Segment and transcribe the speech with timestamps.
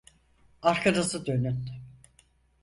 [0.61, 1.65] Arkanızı dönün!